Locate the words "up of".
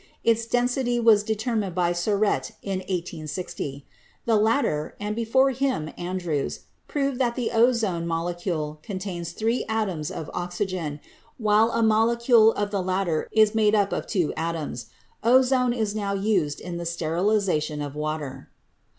13.75-14.07